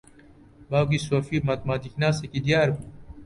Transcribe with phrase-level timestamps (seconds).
[0.69, 2.87] باوکی سۆفی ماتماتیکناسێکی دیار بوو.